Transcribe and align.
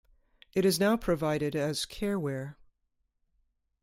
It 0.55 0.65
is 0.65 0.79
now 0.79 0.97
provided 0.97 1.55
as 1.55 1.85
careware. 1.85 2.55